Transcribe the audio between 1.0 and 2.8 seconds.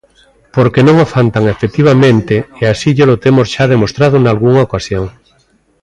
o fan tan efectivamente, e